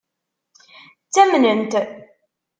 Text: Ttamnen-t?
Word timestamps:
Ttamnen-t? 1.05 1.73